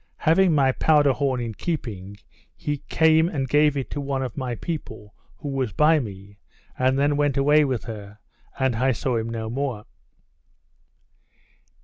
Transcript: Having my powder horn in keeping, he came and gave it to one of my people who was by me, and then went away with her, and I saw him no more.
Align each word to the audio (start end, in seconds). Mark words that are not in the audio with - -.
Having 0.17 0.53
my 0.55 0.71
powder 0.71 1.11
horn 1.13 1.39
in 1.41 1.53
keeping, 1.53 2.17
he 2.55 2.77
came 2.89 3.29
and 3.29 3.47
gave 3.47 3.77
it 3.77 3.91
to 3.91 4.01
one 4.01 4.23
of 4.23 4.35
my 4.35 4.55
people 4.55 5.13
who 5.37 5.49
was 5.49 5.73
by 5.73 5.99
me, 5.99 6.39
and 6.75 6.97
then 6.97 7.17
went 7.17 7.37
away 7.37 7.63
with 7.63 7.83
her, 7.83 8.17
and 8.57 8.77
I 8.77 8.93
saw 8.93 9.17
him 9.17 9.29
no 9.29 9.47
more. 9.47 9.85